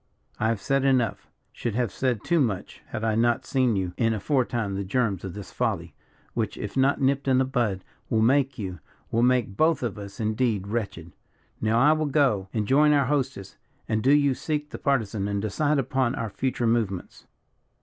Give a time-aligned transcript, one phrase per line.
[0.39, 3.93] I have said enough should have said too much had I not seen in you
[4.15, 5.93] aforetime the germs of this folly,
[6.33, 8.79] which, if not nipped in the bud, will make you,
[9.11, 11.11] will make both of us indeed wretched.
[11.61, 15.39] Now I will go and join our hostess; and do you seek the Partisan and
[15.39, 17.27] decide upon our future movements."